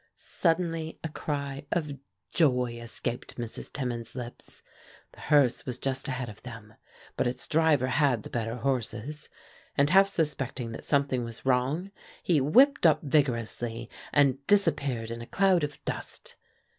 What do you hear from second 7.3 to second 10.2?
driver had the better horses, and half